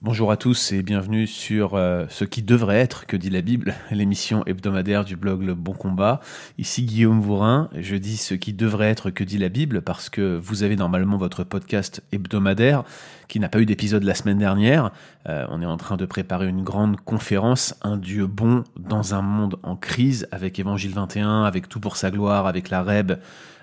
[0.00, 3.74] Bonjour à tous et bienvenue sur euh, ce qui devrait être, que dit la Bible,
[3.90, 6.20] l'émission hebdomadaire du blog Le Bon Combat.
[6.56, 10.38] Ici Guillaume Vourin, je dis ce qui devrait être, que dit la Bible, parce que
[10.40, 12.84] vous avez normalement votre podcast hebdomadaire
[13.26, 14.92] qui n'a pas eu d'épisode la semaine dernière.
[15.28, 19.22] Euh, on est en train de préparer une grande conférence, un Dieu bon dans un
[19.22, 23.18] monde en crise, avec Évangile 21, avec Tout pour sa gloire, avec la REB,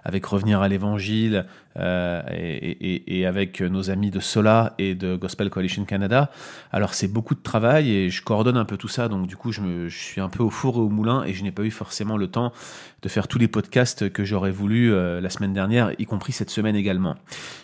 [0.06, 1.46] avec Revenir à l'Évangile
[1.78, 6.32] euh, et, et, avec nos amis de Sola et de Gospel Coalition Canada.
[6.72, 9.52] Alors c'est beaucoup de travail et je coordonne un peu tout ça, donc du coup
[9.52, 11.64] je, me, je suis un peu au four et au moulin et je n'ai pas
[11.64, 12.54] eu forcément le temps
[13.02, 16.50] de faire tous les podcasts que j'aurais voulu euh, la semaine dernière, y compris cette
[16.50, 17.16] semaine également.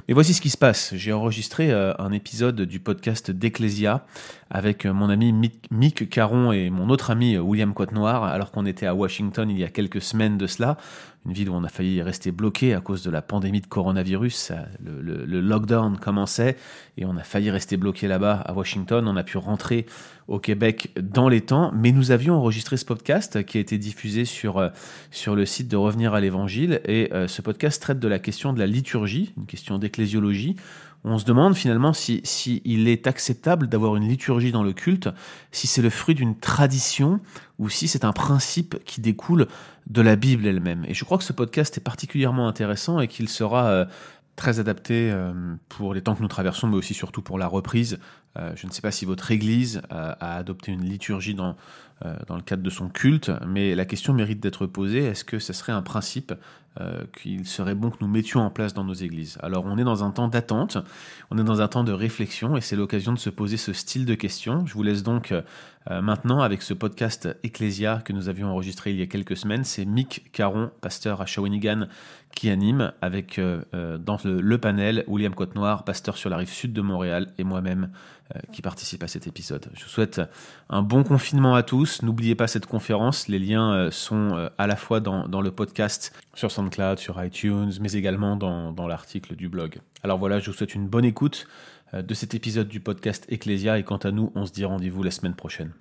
[0.07, 0.93] Mais voici ce qui se passe.
[0.95, 4.05] J'ai enregistré euh, un épisode du podcast d'Ecclesia
[4.49, 5.33] avec mon ami
[5.71, 9.63] Mick Caron et mon autre ami William Côte-Noir, alors qu'on était à Washington il y
[9.63, 10.77] a quelques semaines de cela
[11.25, 14.53] une ville où on a failli rester bloqué à cause de la pandémie de coronavirus.
[14.83, 16.57] Le, lockdown commençait
[16.97, 19.07] et on a failli rester bloqué là-bas à Washington.
[19.07, 19.85] On a pu rentrer
[20.27, 24.25] au Québec dans les temps, mais nous avions enregistré ce podcast qui a été diffusé
[24.25, 24.69] sur, euh,
[25.11, 26.81] sur le site de Revenir à l'Évangile.
[26.85, 30.55] Et euh, ce podcast traite de la question de la liturgie, une question d'ecclésiologie
[31.03, 32.21] on se demande finalement si,
[32.63, 35.09] il est acceptable d'avoir une liturgie dans le culte,
[35.51, 37.19] si c'est le fruit d'une tradition
[37.59, 39.47] ou si c'est un principe qui découle
[39.87, 40.85] de la Bible elle-même.
[40.87, 43.85] Et je crois que ce podcast est particulièrement intéressant et qu'il sera euh,
[44.35, 45.33] très adapté euh,
[45.69, 47.97] pour les temps que nous traversons, mais aussi surtout pour la reprise.
[48.37, 51.55] Euh, je ne sais pas si votre Église a adopté une liturgie dans,
[52.27, 55.03] dans le cadre de son culte, mais la question mérite d'être posée.
[55.03, 56.33] Est-ce que ce serait un principe
[56.79, 59.37] euh, qu'il serait bon que nous mettions en place dans nos églises.
[59.43, 60.77] Alors on est dans un temps d'attente,
[61.29, 64.05] on est dans un temps de réflexion et c'est l'occasion de se poser ce style
[64.05, 64.65] de questions.
[64.65, 68.97] Je vous laisse donc euh, maintenant avec ce podcast Ecclesia que nous avions enregistré il
[68.97, 69.65] y a quelques semaines.
[69.65, 71.87] C'est Mick Caron, pasteur à Shawinigan,
[72.33, 76.81] qui anime avec euh, dans le, panel William Côte-Noir, pasteur sur la rive sud de
[76.81, 77.91] Montréal et moi-même
[78.51, 79.69] qui participe à cet épisode.
[79.73, 80.21] Je vous souhaite
[80.69, 82.01] un bon confinement à tous.
[82.01, 83.27] N'oubliez pas cette conférence.
[83.27, 88.35] Les liens sont à la fois dans, le podcast sur SoundCloud, sur iTunes, mais également
[88.35, 89.79] dans, dans l'article du blog.
[90.03, 91.47] Alors voilà, je vous souhaite une bonne écoute
[91.93, 95.03] euh, de cet épisode du podcast Ecclesia et quant à nous, on se dit rendez-vous
[95.03, 95.73] la semaine prochaine.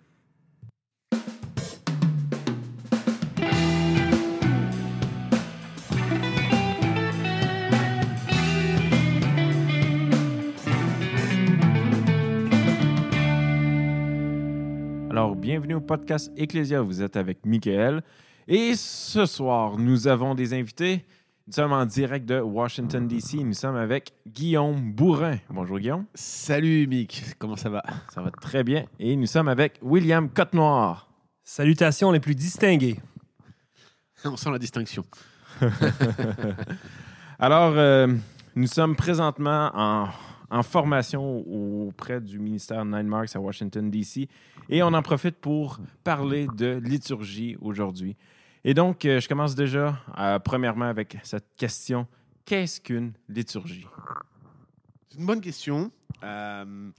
[15.60, 16.81] Bienvenue au podcast Ecclesia.
[16.81, 18.03] Vous êtes avec Michael.
[18.48, 21.04] Et ce soir, nous avons des invités.
[21.47, 23.44] Nous sommes en direct de Washington, D.C.
[23.44, 25.37] Nous sommes avec Guillaume Bourrin.
[25.50, 26.06] Bonjour, Guillaume.
[26.15, 27.22] Salut, Mick.
[27.38, 27.82] Comment ça va?
[28.15, 28.87] Ça va très bien.
[28.98, 31.10] Et nous sommes avec William Cotte-Noir.
[31.44, 32.98] Salutations les plus distinguées.
[34.25, 35.04] On sent la distinction.
[37.38, 38.06] Alors, euh,
[38.54, 40.09] nous sommes présentement en,
[40.50, 41.44] en, formation
[41.87, 44.28] auprès du ministère Nine Marks à Washington, D.C.
[44.69, 48.16] Et on en profite pour parler de liturgie aujourd'hui.
[48.65, 52.06] Et donc, euh, je commence déjà, euh, premièrement, avec cette question.
[52.44, 53.87] Qu'est-ce qu'une liturgie?
[55.09, 55.91] C'est une bonne question.
[56.22, 56.91] Euh,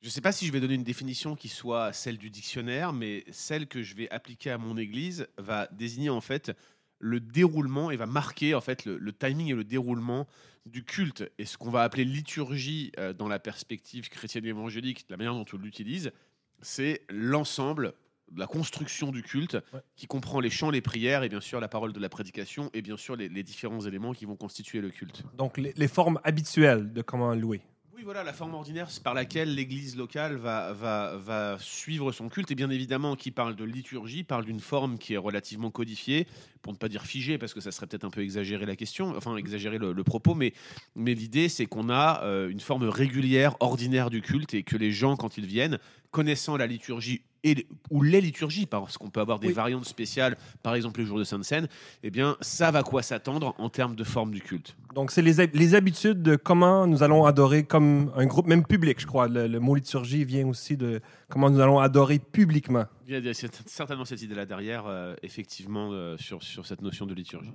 [0.00, 2.92] je ne sais pas si je vais donner une définition qui soit celle du dictionnaire,
[2.92, 6.52] mais celle que je vais appliquer à mon église va désigner en fait
[7.00, 10.28] le déroulement et va marquer en fait le, timing et le déroulement
[10.66, 11.24] du culte.
[11.38, 15.56] Et ce qu'on va appeler liturgie dans la perspective chrétienne évangélique, la manière dont on
[15.56, 16.12] l'utilise,
[16.60, 17.94] c'est l'ensemble
[18.36, 19.58] la construction du culte
[19.96, 22.82] qui comprend les chants, les prières et bien sûr la parole de la prédication et
[22.82, 25.22] bien sûr les, différents éléments qui vont constituer le culte.
[25.36, 27.62] Donc les, formes habituelles de comment louer.
[28.04, 32.50] Voilà, la forme ordinaire par laquelle l'Église locale va, suivre son culte.
[32.50, 36.26] Et bien évidemment, qui parle de liturgie, parle d'une forme qui est relativement codifiée,
[36.62, 39.14] pour ne pas dire figée, parce que ça serait peut-être un peu exagéré la question,
[39.16, 40.54] enfin exagérer le, propos, mais,
[40.94, 44.92] mais l'idée, c'est qu'on a euh, une forme régulière, ordinaire du culte, et que les
[44.92, 45.78] gens, quand ils viennent,
[46.10, 50.74] connaissant la liturgie et, ou les liturgies, parce qu'on peut avoir des variantes spéciales, par
[50.74, 51.68] exemple les jours de Sainte Seine,
[52.02, 54.76] eh bien, ça va quoi s'attendre en termes de forme du culte.
[54.94, 59.00] Donc, c'est les, les, habitudes de comment nous allons adorer comme un groupe, même public,
[59.00, 59.28] je crois.
[59.28, 62.84] Le, mot liturgie vient aussi de comment nous allons adorer publiquement.
[63.06, 67.14] Il y a, certainement cette idée-là derrière, euh, effectivement, euh, sur, sur cette notion de
[67.14, 67.52] liturgie.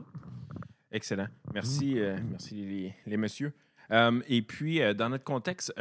[0.92, 1.28] Excellent.
[1.54, 3.54] Merci, euh, merci les, les messieurs.
[4.28, 5.74] et puis, dans notre contexte,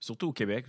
[0.00, 0.66] surtout au Québec,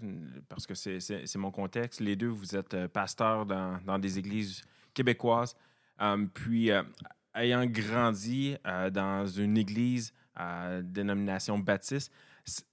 [0.50, 2.00] parce que c'est mon contexte.
[2.00, 4.63] Les deux, vous êtes euh, pasteurs dans, dans des églises
[4.94, 5.56] québécoises.
[6.01, 6.83] Euh, puis, euh,
[7.35, 8.56] ayant grandi
[8.91, 12.12] dans une église à dénomination baptiste,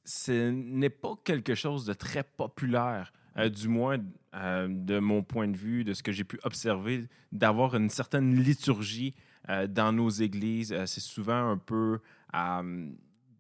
[0.05, 5.85] ce n'est pas quelque chose de très populaire, du moins de mon point de vue,
[5.85, 9.15] de ce que j'ai pu observer, d'avoir une certaine liturgie
[9.69, 10.75] dans nos églises.
[10.87, 11.99] c'est souvent un peu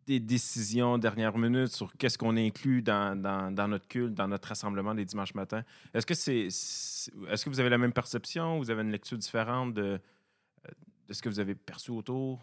[0.06, 4.94] des décisions dernière minute sur qu'est-ce qu'on inclut dans, dans, notre culte, dans notre rassemblement
[4.94, 5.62] des dimanches matins?
[5.92, 8.58] Est-ce que c'est, est-ce que vous avez la même perception?
[8.58, 10.00] Vous avez une lecture différente de,
[11.08, 12.40] de ce que vous avez perçu autour?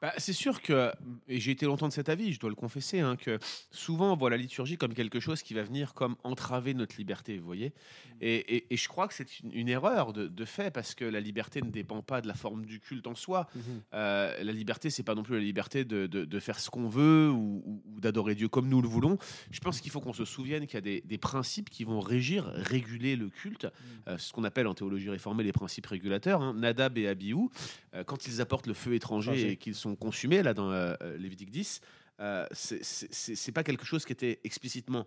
[0.00, 0.90] Bah, c'est sûr que,
[1.28, 3.38] et j'ai été longtemps de cet avis, je dois le confesser, hein, que
[3.70, 7.38] souvent on voit la liturgie comme quelque chose qui va venir comme entraver notre liberté,
[7.38, 7.68] vous voyez.
[7.68, 8.10] Mmh.
[8.22, 11.62] Et, et, je crois que c'est une, erreur de, de, fait, parce que la liberté
[11.62, 13.46] ne dépend pas de la forme du culte en soi.
[13.54, 13.60] Mmh
[13.94, 16.88] euh, la liberté, c'est pas non plus la liberté de, de, de faire ce qu'on
[16.88, 19.18] veut ou, d'adorer Dieu comme nous le voulons.
[19.50, 22.00] Je pense qu'il faut qu'on se souvienne qu'il y a des, des, principes qui vont
[22.00, 23.68] régir, réguler le culte, mmh.
[24.08, 26.42] euh, ce qu'on appelle en théologie réformée les principes régulateurs.
[26.42, 26.54] Hein.
[26.54, 27.48] Nadab et Abihu,
[27.94, 31.16] euh, quand ils apportent le feu étranger et qu'ils sont consumés là dans euh, euh
[31.18, 31.80] Lévitique 10,
[32.20, 35.06] euh, c'est pas quelque chose qui était explicitement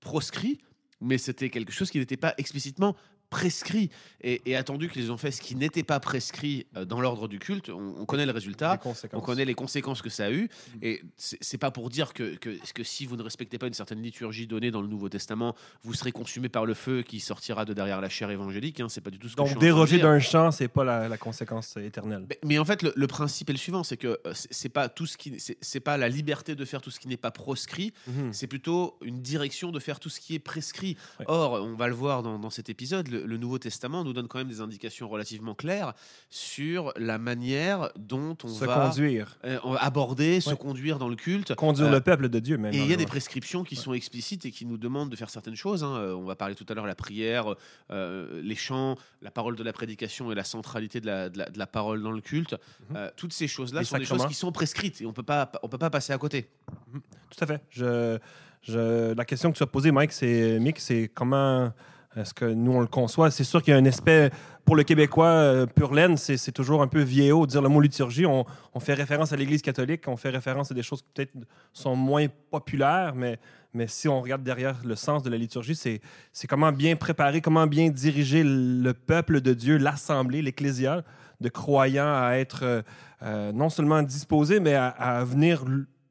[0.00, 0.60] proscrit,
[1.00, 2.96] mais c'était quelque chose qui n'était pas explicitement
[3.34, 3.90] prescrit
[4.22, 7.68] et, attendu qu'ils ont fait ce qui n'était pas prescrit euh, dans l'ordre du culte,
[7.68, 8.80] on, connaît le résultat,
[9.12, 10.44] on connaît les conséquences que ça a eu.
[10.44, 10.78] Mm.
[10.82, 14.00] Et c'est pas pour dire que, que, que, si vous ne respectez pas une certaine
[14.00, 17.74] liturgie donnée dans le Nouveau Testament, vous serez consumé par le feu qui sortira de
[17.74, 18.80] derrière la chair évangélique.
[18.80, 22.26] Hein, c'est pas du tout ce Donc, déroger d'un champ, c'est pas la, conséquence éternelle.
[22.44, 25.16] Mais, en fait, le, principe est le suivant c'est que euh, c'est pas tout ce
[25.16, 28.32] qui, c'est pas la liberté de faire tout ce qui n'est pas proscrit, mm-hmm.
[28.32, 30.96] c'est plutôt une direction de faire tout ce qui est prescrit.
[31.26, 34.38] Or, on va le voir dans, dans cet épisode, le, Nouveau Testament nous donne quand
[34.38, 35.94] même des indications relativement claires
[36.30, 39.38] sur la manière dont on se va conduire.
[39.44, 41.54] Euh, aborder, se conduire dans le culte.
[41.54, 42.72] Conduire le euh, peuple de Dieu même.
[42.74, 45.30] Et il y a des prescriptions qui sont explicites et qui nous demandent de faire
[45.30, 45.84] certaines choses.
[45.84, 45.96] Hein.
[45.96, 47.54] Euh, on va parler tout à l'heure la prière,
[47.90, 52.02] les chants, la parole de la prédication et la centralité de la, de la, parole
[52.02, 52.56] dans le culte.
[52.90, 53.10] Mhm.
[53.16, 55.78] toutes ces choses-là sont des choses qui sont prescrites et on peut pas, on peut
[55.78, 56.48] pas passer à côté.
[56.92, 57.00] Mhm.
[57.30, 57.60] Tout à fait.
[57.70, 58.18] Je,
[58.62, 61.72] je, la question que tu as posée, Mike, c'est Mick, c'est comment
[62.16, 63.30] est-ce que nous, on le conçoit?
[63.30, 64.30] C'est sûr qu'il y a un aspect,
[64.64, 67.46] pour le Québécois, euh, pur laine, c'est toujours un peu vieillot.
[67.46, 68.44] Dire le mot liturgie, on,
[68.78, 71.32] fait référence à l'Église catholique, on fait référence à des choses qui peut-être
[71.72, 73.38] sont moins populaires, mais,
[73.72, 77.66] mais si on regarde derrière le sens de la liturgie, c'est comment bien préparer, comment
[77.66, 81.04] bien diriger le peuple de Dieu, l'assemblée, l'ecclésial,
[81.40, 82.82] de croyants à être euh,
[83.22, 85.64] euh, non seulement disposés, mais à venir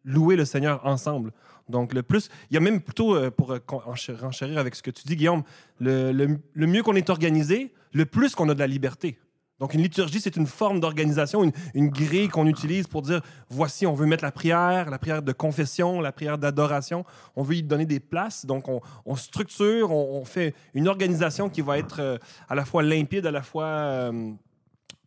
[0.03, 1.31] louer le Seigneur ensemble.
[1.69, 4.91] Donc, le plus, il y a même plutôt, euh, pour euh, enchérir avec ce que
[4.91, 5.43] tu dis, Guillaume,
[5.79, 9.17] le, mieux qu'on est organisé, le plus qu'on a de la liberté.
[9.59, 13.93] Donc, une liturgie, c'est une forme d'organisation, une, grille qu'on utilise pour dire voici, on
[13.93, 17.05] veut mettre la prière, la prière de confession, la prière d'adoration.
[17.35, 18.45] On veut y donner des places.
[18.45, 22.17] Donc, on, structure, on, fait une organisation qui va être euh,
[22.49, 24.11] à la fois limpide, à la fois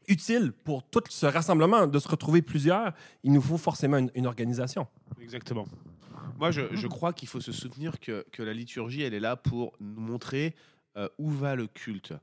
[0.09, 1.87] utile pour tout ce rassemblement.
[1.87, 2.95] De se retrouver plusieurs,
[3.25, 4.87] il nous faut forcément une organisation.
[5.21, 5.67] Exactement.
[6.39, 9.37] Moi, je, je crois qu'il faut se soutenir que, que, la liturgie, elle est là
[9.37, 10.55] pour nous montrer
[10.97, 12.15] euh, où va le culte.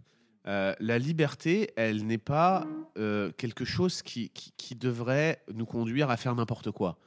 [0.46, 2.68] Euh, la liberté, elle n'est pas
[2.98, 6.98] euh, quelque chose qui, qui, qui, devrait nous conduire à faire n'importe quoi.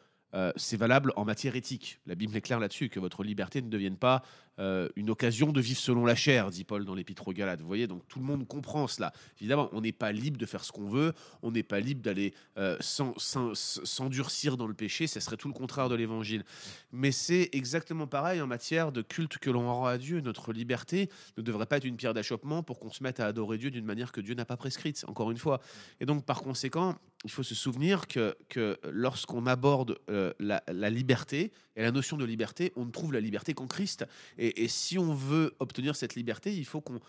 [0.57, 1.99] c'est valable en matière éthique.
[2.07, 4.23] La Bible est claire là-dessus, que votre liberté ne devienne pas
[4.59, 7.61] euh, une occasion de vivre selon la chair, dit Paul dans l'Épître aux Galates.
[7.61, 9.13] Vous voyez, donc tout le monde comprend cela.
[9.41, 11.13] Évidemment, on n'est pas libre de faire ce qu'on veut,
[11.43, 15.89] on n'est pas libre d'aller euh, s'endurcir dans le péché, ce serait tout le contraire
[15.89, 16.45] de l'Évangile.
[16.93, 20.21] Mais c'est exactement pareil en matière de culte que l'on rend à Dieu.
[20.21, 23.59] Notre liberté ne devrait pas être une pierre d'achoppement pour qu'on se mette à adorer
[23.59, 25.61] Dieu d'une manière que Dieu n'a pas prescrite, encore une fois.
[26.01, 31.53] Et donc, par conséquent, il faut se souvenir que, que lorsqu'on aborde euh, la, liberté
[31.75, 34.07] et la notion de liberté, on ne trouve la liberté qu'en Christ.
[34.55, 37.01] Et, si on veut obtenir cette liberté, il faut qu'on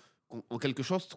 [0.50, 1.08] en quelque chose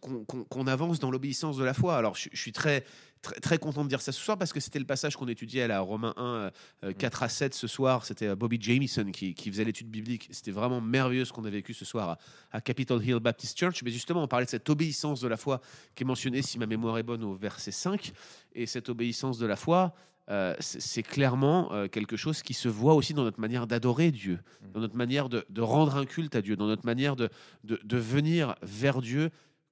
[0.49, 1.97] qu'on avance dans l'obéissance de la foi.
[1.97, 2.85] Alors, je, suis très,
[3.23, 5.63] très, très, content de dire ça ce soir parce que c'était le passage qu'on étudiait
[5.63, 8.05] à la Romains 1, 4 euh, à 7 ce soir.
[8.07, 10.29] C'était euh, Bobby Jamieson qui, qui faisait l'étude biblique.
[10.31, 12.19] C'était vraiment merveilleux ce qu'on a vécu ce soir à,
[12.53, 13.83] à, Capitol Hill Baptist Church.
[13.83, 15.61] Mais justement, on parlait de cette obéissance de la foi
[15.97, 18.13] qui est mentionnée, si ma mémoire est bonne, au verset 5.
[18.55, 19.93] Et cette obéissance de la foi,
[20.29, 24.39] euh, c'est clairement euh, quelque chose qui se voit aussi dans notre manière d'adorer Dieu,
[24.63, 24.73] mm.
[24.73, 27.31] dans notre manière de, rendre un culte à Dieu, dans notre manière de,
[27.65, 29.31] de, venir vers Dieu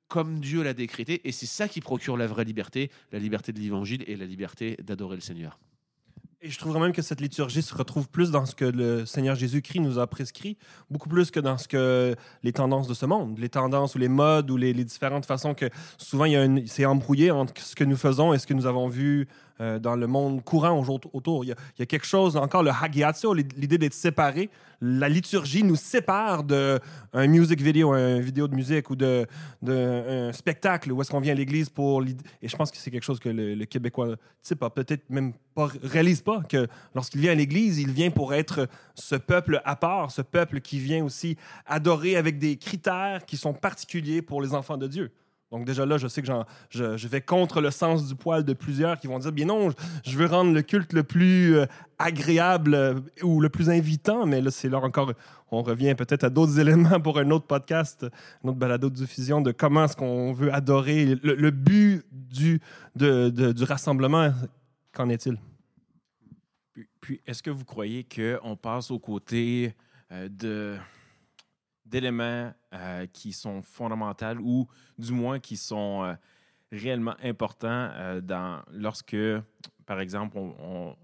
[0.08, 1.20] comme Dieu l'a décrété.
[1.28, 4.76] Et c'est ça qui procure la vraie liberté, la liberté de l'évangile et la liberté
[4.82, 5.58] d'adorer le Seigneur.
[6.40, 9.34] Et je trouve même que cette liturgie se retrouve plus dans ce que le Seigneur
[9.34, 10.56] Jésus-Christ nous a prescrit,
[10.88, 12.14] beaucoup plus que dans ce que
[12.44, 15.68] les tendances de ce monde, les tendances ou les modes ou les, différentes façons que
[15.96, 18.66] souvent il y a c'est embrouillé entre ce que nous faisons et ce que nous
[18.66, 19.26] avons vu
[19.60, 21.44] euh, dans le monde courant autour.
[21.44, 24.50] Il y, a, quelque chose, encore le hagiatio, l'idée d'être séparé.
[24.80, 26.78] La liturgie nous sépare d'un
[27.14, 29.26] music video, un vidéo de musique ou de,
[29.62, 32.02] de spectacle où est-ce qu'on vient à l'église pour...
[32.02, 36.22] Et je pense que c'est quelque chose que le, Québécois, tu peut-être même pas, réalise
[36.22, 40.22] pas, que lorsqu'il vient à l'église, il vient pour être ce peuple à part, ce
[40.22, 41.36] peuple qui vient aussi
[41.66, 45.10] adorer avec des critères qui sont particuliers pour les enfants de Dieu.
[45.50, 46.28] Donc déjà là, je sais que
[46.68, 49.70] je, je vais contre le sens du poil de plusieurs qui vont dire, bien non,
[50.04, 51.66] je- veux rendre le culte le plus euh,
[51.98, 55.12] agréable euh, ou le plus invitant, mais là, c'est là encore,
[55.50, 58.06] on revient peut-être à d'autres éléments pour un autre podcast,
[58.44, 62.60] une autre balado de diffusion de comment est-ce qu'on veut adorer, le, but du,
[63.64, 64.30] rassemblement,
[64.92, 65.38] qu'en est-il?
[67.00, 69.74] Puis, est-ce que vous croyez qu'on passe aux côtés
[70.12, 70.76] euh, de,
[71.88, 74.68] d'éléments euh, qui sont fondamentaux ou
[74.98, 76.14] du moins qui sont euh,
[76.70, 79.16] réellement importants euh, dans, lorsque,
[79.86, 80.94] par exemple, on,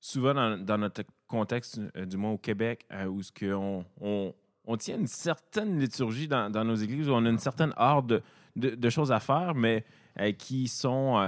[0.00, 6.28] souvent dans, notre contexte, du moins au Québec, où ce on, tient une certaine liturgie
[6.28, 9.84] dans, dans nos églises, où on a une certaine art de, choses à faire, mais
[10.38, 11.18] qui sont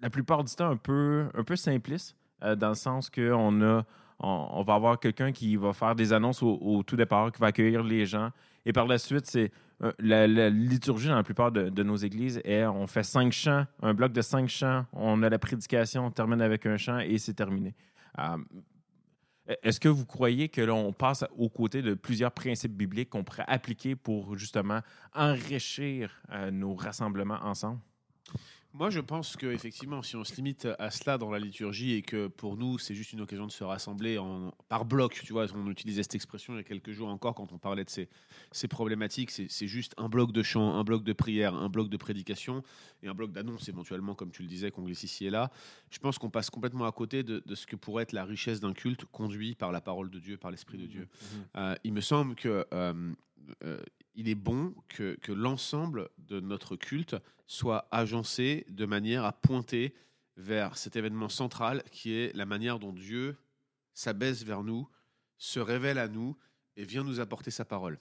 [0.00, 3.84] la plupart du temps un peu, un peu simplistes, dans le sens qu'on a
[4.20, 7.82] on, va avoir quelqu'un qui va faire des annonces au, tout départ, qui va accueillir
[7.82, 8.30] les gens.
[8.66, 9.50] Et par la suite, c'est
[9.82, 13.66] euh, la, liturgie dans la plupart de, de nos églises est on fait cinq chants,
[13.82, 17.18] un bloc de cinq chants, on a la prédication, on termine avec un chant et
[17.18, 17.74] c'est terminé.
[18.18, 18.38] Euh,
[19.62, 23.44] est-ce que vous croyez que l'on passe aux côtés de plusieurs principes bibliques qu'on pourrait
[23.46, 24.80] appliquer pour justement
[25.14, 27.80] enrichir euh, nos rassemblements ensemble?
[28.76, 32.02] Moi, je pense que effectivement, si on se limite à cela dans la liturgie et
[32.02, 35.46] que pour nous, c'est juste une occasion de se rassembler en, par bloc, tu vois,
[35.54, 38.08] on utilisait cette expression il y a quelques jours encore quand on parlait de ces,
[38.50, 41.96] ces problématiques, c'est juste un bloc de chant, un bloc de prière, un bloc de
[41.96, 42.64] prédication
[43.04, 45.52] et un bloc d'annonce éventuellement, comme tu le disais, qu'on glisse ici et là.
[45.90, 48.58] Je pense qu'on passe complètement à côté de, de ce que pourrait être la richesse
[48.58, 51.08] d'un culte conduit par la parole de Dieu, par l'Esprit de Dieu.
[51.54, 53.12] Euh, il me semble que euh,
[53.62, 53.78] euh,
[54.14, 57.16] il est bon que, que l'ensemble de notre culte
[57.46, 59.94] soit agencé de manière à pointer
[60.36, 63.36] vers cet événement central qui est la manière dont Dieu
[63.92, 64.88] s'abaisse vers nous,
[65.36, 66.36] se révèle à nous
[66.76, 67.98] et vient nous apporter sa parole.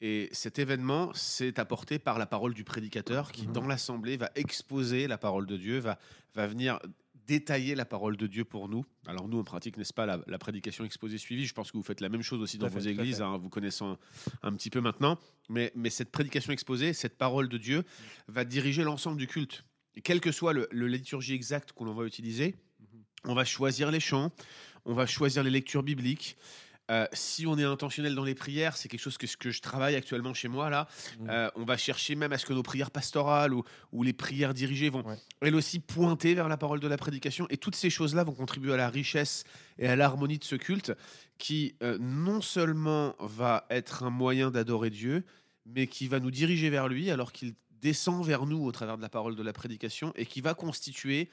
[0.00, 3.52] Et cet événement, c'est apporté par la parole du prédicateur qui, Mhm.
[3.52, 5.98] dans l'assemblée, va exposer la parole de Dieu, va,
[6.34, 6.78] va venir
[7.26, 8.84] détailler la parole de Dieu pour nous.
[9.06, 11.46] Alors nous, on pratique, n'est-ce pas, la, la prédication exposée suivie.
[11.46, 13.48] Je pense que vous faites la même chose aussi dans vos fait, églises, hein, vous
[13.48, 13.98] connaissant un,
[14.42, 15.18] un petit peu maintenant.
[15.48, 17.84] Mais, mais cette prédication exposée, cette parole de Dieu,
[18.28, 19.64] va diriger l'ensemble du culte.
[19.94, 22.54] Et quelle que soit le, le liturgie exacte qu'on va utiliser,
[23.24, 24.30] on va choisir les chants,
[24.84, 26.36] on va choisir les lectures bibliques.
[26.90, 29.60] Euh, si on est intentionnel dans les prières, c'est quelque chose que, ce que je
[29.60, 30.86] travaille actuellement chez moi là.
[31.18, 31.30] Mhm.
[31.30, 34.54] Euh, on va chercher même à ce que nos prières pastorales ou, ou les prières
[34.54, 35.18] dirigées vont Ouais.
[35.40, 37.46] elles aussi pointer vers la parole de la prédication.
[37.50, 39.44] Et toutes ces choses-là vont contribuer à la richesse
[39.78, 40.92] et à l'harmonie de ce culte
[41.38, 45.24] qui euh, non seulement va être un moyen d'adorer Dieu,
[45.66, 49.02] mais qui va nous diriger vers lui alors qu'il descend vers nous au travers de
[49.02, 51.28] la parole de la prédication et qui va constituer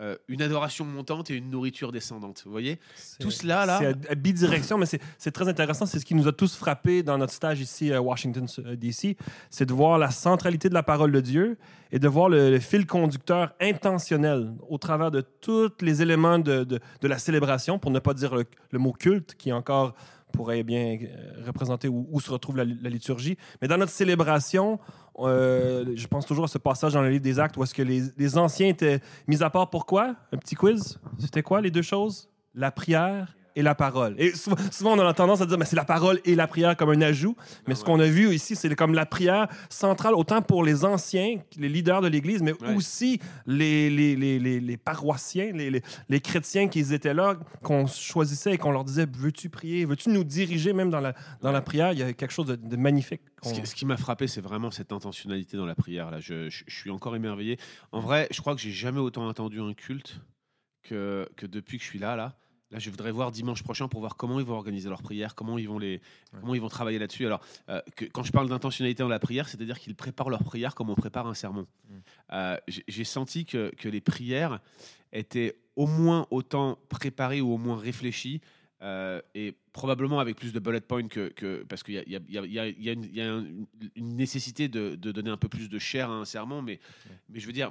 [0.00, 2.42] euh, une adoration montante et une nourriture descendante.
[2.46, 2.78] Vous voyez?
[3.20, 5.84] Tout cela, là- C'est à, à bidirection, mais c'est très intéressant.
[5.86, 9.16] C'est ce qui nous a tous frappé dans notre stage ici à Washington, euh, D.C.
[9.50, 11.58] C'est de voir la centralité de la parole de Dieu
[11.92, 16.64] et de voir le, le fil conducteur intentionnel au travers de tous les éléments de,
[16.64, 19.94] de- de la célébration, pour ne pas dire le, le mot culte, qui encore
[20.32, 23.36] pourrait bien euh, représenter où, se retrouve la, la liturgie.
[23.60, 24.80] Mais dans notre célébration,
[25.18, 27.82] euh, je pense toujours à ce passage dans le livre des Actes où est-ce que
[27.82, 29.70] les, les anciens étaient mis à part.
[29.70, 30.16] Pourquoi?
[30.32, 30.98] Un petit quiz?
[31.18, 32.28] C'était quoi les deux choses?
[32.54, 33.36] La prière?
[33.56, 34.14] Et la parole.
[34.18, 36.76] Et souvent, souvent, on a tendance à dire, mais c'est la parole et la prière
[36.76, 37.36] comme un ajout.
[37.66, 37.86] Mais Ah ce ouais.
[37.86, 42.00] qu'on a vu ici, c'est comme la prière centrale, autant pour les anciens, les leaders
[42.00, 42.74] de l'Église, mais Ouais.
[42.74, 48.58] aussi les, les, les, les, les paroissiens, les, chrétiens qui étaient là, qu'on choisissait et
[48.58, 51.92] qu'on leur disait, veux-tu prier, veux-tu nous diriger même dans la, dans la prière?
[51.92, 53.22] Il y a quelque chose de, de magnifique.
[53.42, 56.10] Ce qui, ce qui m'a frappé, c'est vraiment cette intentionnalité dans la prière.
[56.10, 57.58] Là, je, je- je suis encore émerveillé.
[57.90, 60.20] En vrai, je crois que j'ai jamais autant attendu un culte
[60.82, 62.16] que, que depuis que je suis là.
[62.16, 62.36] Là,
[62.72, 65.58] là, je voudrais voir dimanche prochain pour voir comment ils vont organiser leur prière, comment
[65.58, 66.00] ils vont les,
[66.40, 67.26] comment ils vont travailler là-dessus.
[67.26, 70.74] Alors, euh, que- quand je parle d'intentionnalité dans la prière, c'est-à-dire qu'ils préparent leur prière
[70.74, 71.66] comme on prépare un sermon.
[71.88, 71.94] Mm.
[72.32, 72.56] Euh,
[72.88, 74.60] j'ai- senti que, que les prières
[75.12, 78.40] étaient au moins autant préparées ou au moins réfléchies.
[78.84, 82.18] euh, et probablement avec plus de bullet points que, que- parce qu'il y a, y
[82.48, 86.62] y y une, nécessité de, de donner un peu plus de chair à un sermon,
[86.62, 86.80] mais,
[87.28, 87.70] mais je veux dire,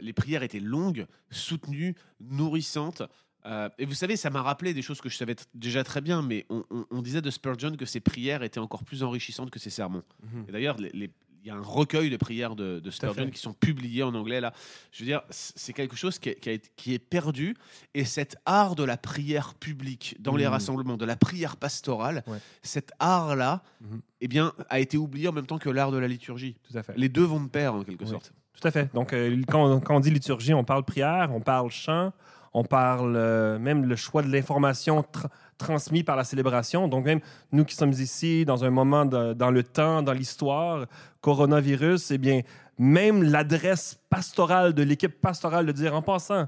[0.00, 3.02] les prières étaient longues, soutenues, nourrissantes.
[3.46, 6.20] Euh, et vous savez, ça m'a rappelé des choses que je savais déjà très bien,
[6.22, 9.58] mais on, on- on disait de Spurgeon que ses prières étaient encore plus enrichissantes que
[9.58, 10.02] ses sermons.
[10.22, 10.44] Mhm.
[10.48, 11.08] Et d'ailleurs, il
[11.46, 14.52] y a un recueil de prières de, de Spurgeon qui sont publiées en anglais là.
[14.92, 17.56] Je veux dire, c'est quelque chose qui, est- qui a été- qui est perdu.
[17.94, 20.50] Et cet art de la prière publique dans les Mhm.
[20.50, 22.36] rassemblements, de la prière pastorale, Ouais.
[22.62, 24.00] cet art-là, Mhm.
[24.20, 26.56] eh bien, a été oublié en même temps que l'art de la liturgie.
[26.70, 26.92] Tout à fait.
[26.98, 28.10] Les deux vont de pair en quelque Oui.
[28.10, 28.34] sorte.
[28.60, 28.92] Tout à fait.
[28.92, 32.12] Donc, euh, quand, quand on dit liturgie, on parle prière, on parle chant,
[32.52, 36.88] On parle euh, même le choix de l'information tra- transmise par la célébration.
[36.88, 37.20] Donc, même
[37.52, 40.86] nous qui sommes ici dans un moment dans le temps, dans l'histoire,
[41.20, 42.40] coronavirus, eh bien,
[42.78, 46.46] même l'adresse pastorale de l'équipe pastorale de dire en passant,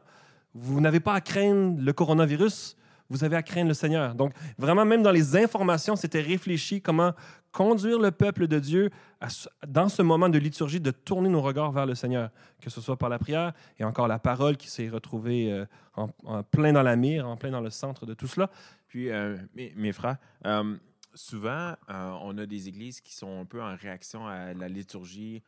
[0.55, 2.77] vous n'avez pas à craindre le coronavirus,
[3.09, 4.15] vous avez à craindre le Seigneur.
[4.15, 7.13] Donc, vraiment, même dans les informations, c'était réfléchi comment
[7.53, 8.91] conduire le peuple de Dieu
[9.21, 9.29] à
[9.67, 12.31] dans ce moment de liturgie, de tourner nos regards vers le Seigneur,
[12.61, 16.43] que ce soit par la prière et encore la parole qui s'est retrouvée euh, en,
[16.43, 18.51] plein dans la mire, en plein dans le centre de tout cela.
[18.89, 20.17] Puis, euh, mes, frères,
[20.47, 20.77] euh,
[21.15, 25.43] souvent, on a des églises qui sont un peu en réaction à la liturgie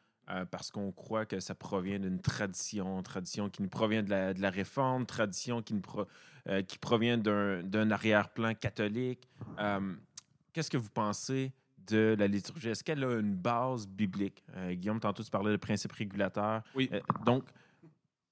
[0.51, 5.05] parce qu'on croit que ça provient d'une tradition, tradition qui nous provient de la, réforme,
[5.05, 5.83] tradition qui, nous
[6.63, 9.29] qui provient d'un arrière-plan catholique.
[10.55, 11.53] Qu'est-ce que vous pensez
[11.87, 12.69] de la liturgie?
[12.69, 14.43] Est-ce qu'elle a une base biblique?
[14.57, 16.63] Euh, Guillaume, tantôt, tu parlais de principe régulateur.
[16.75, 16.89] Oui.
[16.93, 17.45] Euh, donc,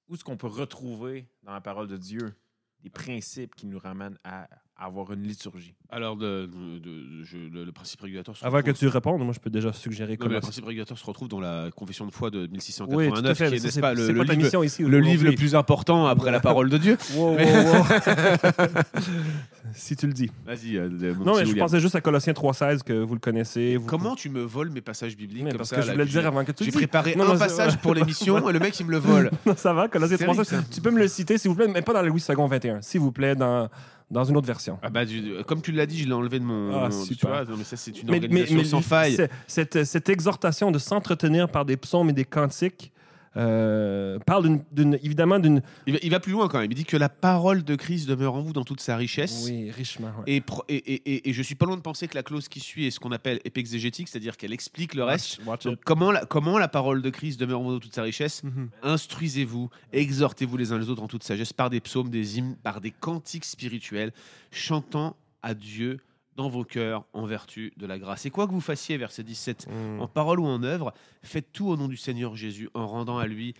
[0.07, 2.35] où est-ce qu'on peut retrouver dans la parole de Dieu
[2.81, 5.73] des principes qui nous ramènent à avoir une liturgie?
[5.89, 9.21] Alors, de, de- de- je- le, le principe régulateur se Avant que retrouve- tu répondes,
[9.23, 10.33] moi, je peux déjà suggérer comment.
[10.33, 13.37] le principe régulateur se retrouve dans la confession de foi de Oui, tout à 1689,
[13.37, 13.47] fait.
[13.49, 14.83] qui est, C'est pas, le, c'est le pas ta livre, ici.
[14.83, 16.97] le livre le plus important après la parole de Dieu.
[17.15, 17.83] Wow, wow, wow.
[19.73, 20.31] si tu le dis.
[20.45, 21.59] Vas-y, euh, Non, mais je William.
[21.59, 23.77] pensais juste à Colossiens 3.16 que vous le connaissez.
[23.77, 23.85] Vous...
[23.87, 26.09] Comment tu me voles mes passages bibliques Mais comme parce ça que je voulais le
[26.09, 28.59] dire avant que tu le J'ai préparé Non, un non, passage pour l'émission et le
[28.59, 29.31] mec il me le vole.
[29.57, 30.43] Ça va, Colossiens Terrible, 3.16.
[30.45, 30.63] ça.
[30.71, 32.99] Tu peux me le citer, s'il vous plaît, mais pas dans Louis II 21, s'il
[33.01, 33.69] vous plaît, dans,
[34.11, 34.79] dans une autre version.
[34.81, 36.71] Ah bah, du- comme tu l'as dit, je l'ai enlevé de mon.
[36.85, 37.29] Ah, tu super.
[37.29, 39.27] vois, non, mais ça c'est une Mais- organisation mais- mais sans faille.
[39.47, 42.91] cette exhortation de s'entretenir par des psaumes et des cantiques
[43.35, 44.59] euh, parle
[45.03, 45.61] évidemment d'une.
[45.87, 46.71] Il va, il va plus loin quand même.
[46.71, 49.45] Il dit que la parole de Christ demeure en vous dans toute sa richesse.
[49.49, 50.07] Oui, richement.
[50.19, 50.23] ouais.
[50.35, 52.47] Et, pro- et, et, et- et je suis pas loin de penser que la clause
[52.47, 55.39] qui suit est ce qu'on appelle épexégétique, c'est-à-dire qu'elle explique le reste.
[55.39, 55.83] Watch- watch Donc, it.
[55.83, 58.43] comment, la, comment la parole de Christ demeure en vous dans toute sa richesse?
[58.43, 58.69] Mhm.
[58.83, 62.81] Instruisez-vous, exhortez-vous les uns les autres en toute sagesse par des psaumes, des hymnes, par
[62.81, 64.11] des cantiques spirituels,
[64.51, 65.99] chantant à Dieu
[66.35, 68.25] dans vos cœurs en vertu de la grâce.
[68.25, 70.01] Et quoi que vous fassiez, verset 17, Mm.
[70.01, 73.27] en parole ou en œuvre, faites tout au nom du Seigneur Jésus, en rendant à
[73.27, 73.53] lui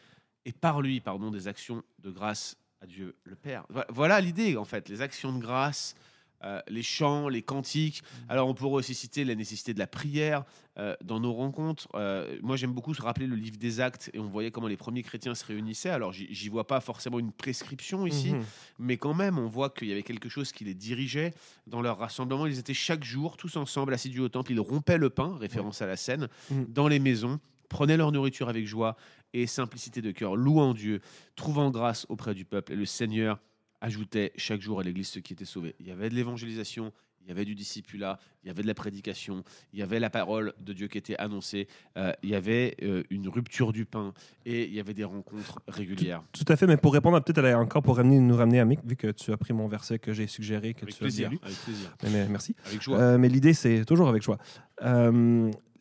[0.46, 3.66] et par lui, pardon, des actions de grâce à Dieu le Père.
[3.70, 5.96] Vo- Voilà l'idée, en fait, les actions de grâce,
[6.44, 8.02] euh, les chants, les cantiques.
[8.30, 10.44] Alors, on pourrait aussi citer la nécessité de la prière
[10.78, 11.88] euh, dans nos rencontres.
[11.96, 14.78] Euh, moi, j'aime beaucoup se rappeler le livre des Actes, et on voyait comment les
[14.78, 15.90] premiers chrétiens se réunissaient.
[15.90, 18.44] Alors, j'y vois pas forcément une prescription ici, Mhm.
[18.80, 21.32] mais quand même, on voit qu'il y avait quelque chose qui les dirigeait
[21.68, 22.46] dans leur rassemblement.
[22.48, 24.52] Ils étaient chaque jour, tous ensemble, assidus au temple.
[24.52, 26.66] Ils rompaient le pain, référence à la scène, Mhm.
[26.70, 27.40] dans les maisons,
[27.70, 28.96] prenaient leur nourriture avec joie
[29.34, 31.02] et simplicité de cœur, louant Dieu,
[31.36, 32.74] trouvant grâce auprès du peuple.
[32.74, 33.40] Et le Seigneur
[33.88, 35.76] ajoutait chaque jour à l'Église ceux qui étaient sauvés.
[35.80, 36.92] Il y avait de l'évangélisation,
[37.22, 39.44] il y avait du discipulat, il y avait de la prédication,
[39.74, 41.68] il y avait la parole de Dieu qui était annoncée,
[41.98, 44.14] euh, il y avait euh, une rupture du pain
[44.46, 46.24] et il y avait des rencontres régulières.
[46.32, 48.80] Tout à fait, mais pour répondre peut-être à- encore pour ramener, nous ramener à Mick,
[48.86, 51.08] vu que tu as pris mon verset que j'ai suggéré, que Avec tu as bien
[51.08, 51.40] plaisir, lu.
[51.44, 52.56] avec plaisir, Mais- mais merci.
[52.66, 52.98] avec joie.
[53.00, 54.38] Euh, mais l'idée, c'est toujours avec joie.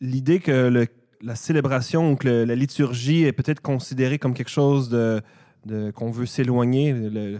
[0.01, 0.87] L'idée que le-
[1.21, 5.21] la célébration ou que le- la liturgie est peut-être considérée comme quelque chose de,
[5.65, 6.91] de- qu'on veut s'éloigner.
[6.93, 7.39] Le-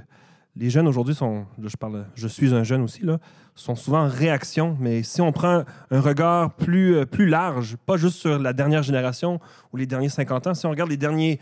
[0.56, 3.20] les jeunes aujourd'hui sont, je parle, je suis un jeune aussi là,
[3.56, 4.78] sont souvent en réaction.
[4.80, 8.84] Mais si on prend un regard plus euh, plus large, pas juste sur la dernière
[8.84, 9.40] génération
[9.72, 11.40] ou les derniers 50 ans, si on regarde les derniers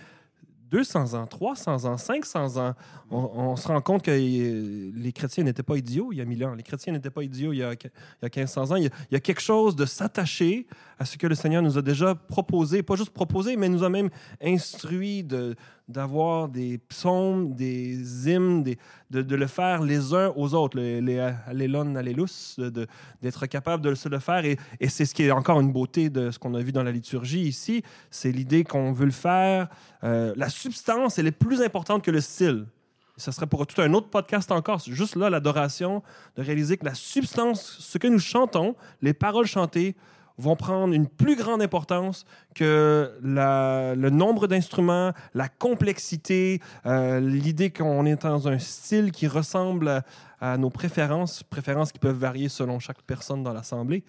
[0.72, 2.76] 200 ans, 300 ans, 500 ans,
[3.12, 6.46] on, se rend compte que euh, les chrétiens n'étaient pas idiots il y a 1000
[6.46, 6.56] ans.
[6.56, 7.90] Les chrétiens n'étaient pas idiots il y a, il
[8.22, 8.76] y a 1500 ans.
[8.78, 10.66] Il y a quelque chose de s'attacher
[10.98, 13.90] à ce que le Seigneur nous a déjà proposé, pas juste proposé, mais nous a
[13.90, 14.10] même
[14.42, 15.58] instruit de,
[15.92, 21.68] d'avoir des psaumes, des hymnes, de, le faire les uns aux autres, les, les
[23.22, 24.46] d'être capable de se le faire.
[24.46, 26.92] Et, c'est ce qui est encore une beauté de ce qu'on a vu dans la
[26.92, 29.68] liturgie ici, c'est l'idée qu'on veut le faire.
[30.04, 32.66] Euh, la substance, elle est plus importante que le style.
[33.18, 34.80] Ça serait pour tout un autre podcast encore.
[34.80, 36.02] Juste là, l'adoration,
[36.36, 39.96] de réaliser que la substance, ce que nous chantons, les paroles chantées,
[40.38, 48.06] vont prendre une plus grande importance que le nombre d'instruments, la complexité, euh, l'idée qu'on
[48.06, 50.04] est dans un style qui ressemble
[50.42, 54.04] à, nos préférences, préférences qui peuvent varier selon chaque personne dans l'Assemblée.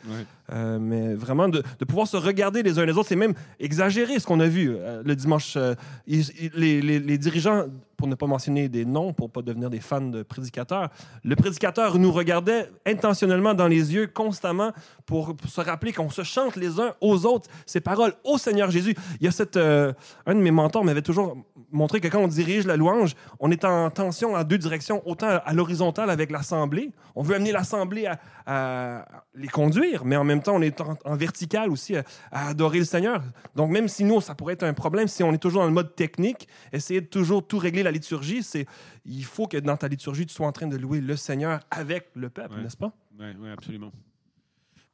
[0.53, 4.19] Euh, mais vraiment, de, de pouvoir se regarder les uns les autres, c'est même exagéré
[4.19, 5.55] ce qu'on a vu euh, le dimanche.
[5.57, 5.75] euh,
[6.07, 7.67] ils- les, les- les dirigeants,
[7.97, 10.89] pour ne pas mentionner des noms, pour pas devenir des fans de prédicateurs,
[11.23, 14.73] le prédicateur nous regardait intentionnellement dans les yeux constamment
[15.07, 18.71] pour, pour se rappeler qu'on se chante les uns aux autres ces paroles au Seigneur
[18.71, 18.95] Jésus.
[19.21, 21.37] Il y a cette, un de mes mentors m'avait toujours
[21.71, 25.29] montré que quand on dirige la louange, on est en tension en deux directions, autant
[25.45, 26.91] à l'horizontale avec avec l'Assemblée.
[27.15, 30.97] On veut amener l'Assemblée à, à les conduire, mais en même temps, on est en,
[31.05, 33.23] en vertical aussi à, à adorer le Seigneur.
[33.55, 35.75] Donc, même si nous, ça pourrait être un problème, si on est toujours dans le
[35.75, 38.67] mode technique, essayer de toujours tout régler la liturgie, c'est
[39.05, 42.09] il faut que dans ta liturgie, tu sois en train de louer le Seigneur avec
[42.15, 42.63] le peuple, Ouais.
[42.63, 42.93] n'est-ce pas?
[43.19, 43.93] Oui, ouais, absolument.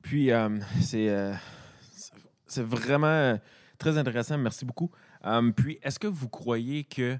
[0.03, 1.33] Puis, euh, c'est euh,
[2.47, 3.39] c'est- vraiment
[3.79, 4.39] très intéressant.
[4.39, 4.91] Merci beaucoup.
[5.27, 7.19] Euh, puis, est-ce que vous croyez que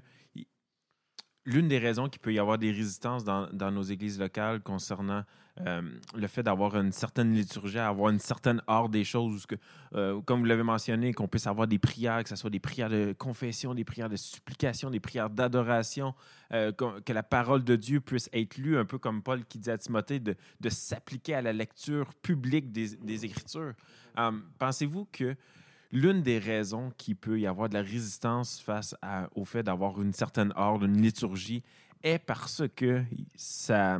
[1.49, 5.23] l'une des raisons qu'il peut y avoir des résistances dans, nos églises locales concernant
[5.65, 5.81] euh,
[6.15, 9.55] le fait d'avoir une certaine liturgie, avoir une certaine ordre des choses, que,
[9.95, 12.89] euh, comme vous l'avez mentionné, qu'on puisse avoir des prières, que ce soit des prières
[12.89, 16.13] de confession, des prières de supplication, des prières d'adoration,
[16.53, 19.71] euh, que la parole de Dieu puisse être lue, un peu comme Paul qui dit
[19.71, 20.35] à Timothée, de,
[20.69, 23.73] s'appliquer à la lecture publique des, Écritures.
[24.59, 25.35] Pensez-vous que
[25.91, 28.95] l'une des raisons qu'il peut y avoir de la résistance face
[29.35, 31.63] au fait d'avoir une certaine ordre, une liturgie,
[32.03, 33.03] est parce que
[33.35, 33.99] ça,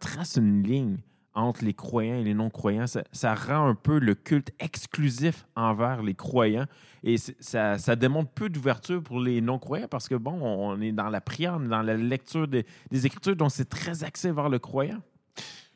[0.00, 0.98] trace une ligne
[1.34, 2.86] entre les croyants et les non-croyants.
[2.86, 6.66] Ça, rend un peu le culte exclusif envers les croyants
[7.04, 11.10] et ça, ça démontre peu d'ouverture pour les non-croyants parce que, bon, on est dans
[11.10, 14.48] la prière, on est dans la lecture des, des Écritures, donc c'est très axé vers
[14.48, 15.00] le croyant.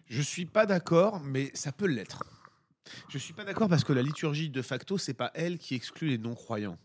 [0.06, 2.41] Je suis pas d'accord, mais ça peut l'être.
[3.08, 6.08] Je suis pas d'accord parce que la liturgie, de facto, c'est pas elle qui exclut
[6.08, 6.78] les non-croyants.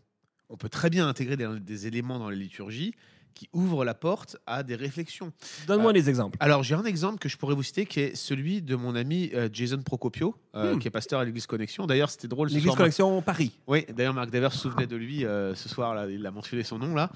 [0.48, 2.94] On peut très bien intégrer des, des éléments dans la liturgie
[3.38, 5.32] qui ouvrent la porte à des réflexions.
[5.68, 6.36] Donne-moi Euh, des exemples.
[6.40, 9.30] Alors, j'ai un exemple que je pourrais vous citer qui est celui de mon ami
[9.32, 10.78] euh, Jason Procopio, euh, Hmm.
[10.80, 11.86] qui est pasteur à l'Église Connexion.
[11.86, 12.48] D'ailleurs, c'était drôle.
[12.48, 13.52] L'Église Connexion Paris.
[13.68, 16.64] oui, d'ailleurs, Marc Devers se souvenait de lui euh, ce soir, là, il a mentionné
[16.64, 17.12] son nom là.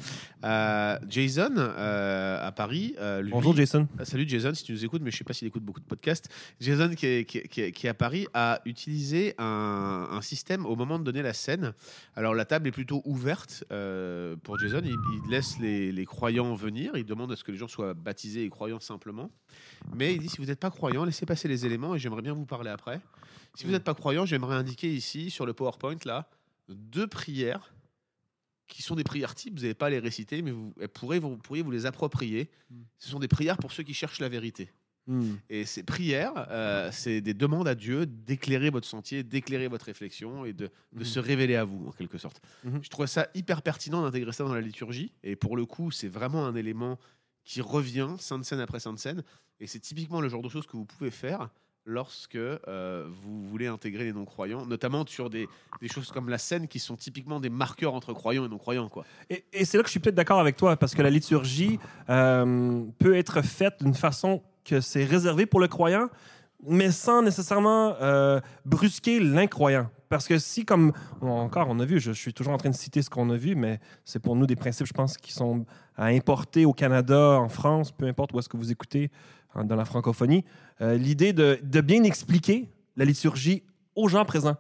[1.08, 2.94] Jason, à Paris.
[3.22, 3.88] lui- Bonjour Jason.
[4.04, 6.28] Salut Jason, si tu nous écoutes, mais je sais pas s'il écoute beaucoup de podcasts.
[6.61, 10.20] Jason, qui est, qui est- qui est- qui est à Paris, a utilisé un, un
[10.20, 11.72] système au moment de donner la scène.
[12.14, 13.64] Alors, la table est plutôt ouverte
[14.42, 14.82] pour Jason.
[14.85, 16.94] Il, il laisse les, les croyants venir.
[16.94, 19.31] Il demande à ce que les gens soient baptisés et croyants simplement.
[19.94, 22.35] Mais il dit si vous n'êtes pas croyant, laissez passer les éléments et j'aimerais bien
[22.35, 23.01] vous parler après.
[23.55, 26.29] Si vous n'êtes pas croyant, j'aimerais indiquer ici, sur le PowerPoint, là,
[26.68, 27.72] deux prières
[28.68, 29.55] qui sont des prières types.
[29.55, 32.51] Vous n'avez pas à les réciter, mais vous, elles vous pourriez vous les approprier.
[32.98, 34.70] Ce sont des prières pour ceux qui cherchent la vérité.
[35.08, 35.34] Hmm.
[35.50, 40.44] Et ces prières, euh, c'est des demandes à Dieu d'éclairer votre sentier, d'éclairer votre réflexion
[40.44, 41.04] et de, de Mhm.
[41.04, 42.40] se révéler à vous, en quelque sorte.
[42.64, 42.78] Mhm.
[42.82, 45.12] Je trouve ça hyper pertinent d'intégrer ça dans la liturgie.
[45.24, 46.98] Et pour le coup, c'est vraiment un élément
[47.44, 49.24] qui revient sainte scène après sainte scène.
[49.58, 51.48] Et c'est typiquement le genre de choses que vous pouvez faire
[51.84, 55.48] lorsque euh, vous voulez intégrer les non-croyants, notamment sur des,
[55.80, 58.88] des choses comme la scène qui sont typiquement des marqueurs entre croyants et non-croyants.
[58.88, 59.04] quoi.
[59.28, 61.80] Et, et c'est là que je suis peut-être d'accord avec toi, parce que la liturgie
[62.08, 66.09] euh, peut être faite d'une façon que c'est réservé pour le croyant,
[66.66, 69.88] mais sans nécessairement euh, brusquer l'incroyant.
[70.09, 73.03] Parce que si, comme encore on a vu, je, suis toujours en train de citer
[73.03, 75.64] ce qu'on a vu, mais c'est pour nous des principes, je pense, qui sont
[75.96, 79.11] à importer au Canada, en France, peu importe où est-ce que vous écoutez
[79.55, 80.44] hein, dans la francophonie.
[80.83, 83.62] Euh, L'idée de bien expliquer la liturgie
[83.96, 84.57] aux gens présents.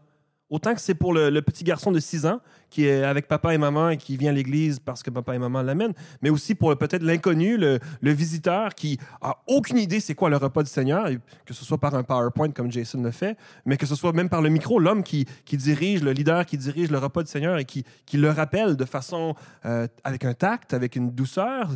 [0.52, 2.38] Autant que c'est pour le, petit garçon de 6 ans
[2.68, 5.38] qui est avec papa et maman et qui vient à l'église parce que papa et
[5.38, 10.28] maman l'amènent, mais aussi pour peut-être l'inconnu, le, visiteur qui a aucune idée c'est quoi
[10.28, 11.08] le repas du Seigneur,
[11.46, 14.28] que ce soit par un PowerPoint comme Jason le fait, mais que ce soit même
[14.28, 17.64] par le micro, l'homme qui, dirige, le leader qui dirige le repas du Seigneur et
[17.64, 19.34] qui, le rappelle de façon
[19.64, 21.70] euh, avec un tact, avec une douceur,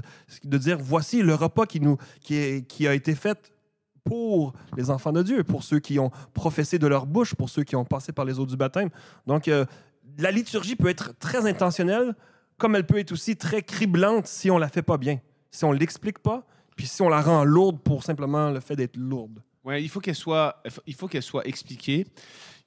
[0.45, 3.56] de dire voici le repas qui, nous, qui a été fait
[4.07, 7.65] pour les enfants de Dieu, pour ceux qui ont professé de leur bouche, pour ceux
[7.65, 8.89] qui ont passé par les eaux du baptême.
[9.27, 9.67] Donc, euh,
[10.19, 12.15] la liturgie peut être très intentionnelle,
[12.57, 15.19] comme elle peut être aussi très criblante si on la fait pas bien,
[15.51, 18.97] si on l'explique pas, puis si on la rend lourde pour simplement le fait d'être
[18.97, 19.43] lourde.
[19.65, 22.07] Ouais, il faut qu'elle soit, il faut qu'elle soit expliquée,